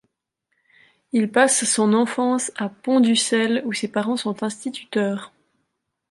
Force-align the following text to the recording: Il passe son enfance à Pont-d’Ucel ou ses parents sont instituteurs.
Il 1.11 1.31
passe 1.31 1.63
son 1.65 1.93
enfance 1.93 2.51
à 2.55 2.69
Pont-d’Ucel 2.69 3.61
ou 3.67 3.73
ses 3.73 3.87
parents 3.87 4.17
sont 4.17 4.41
instituteurs. 4.41 5.31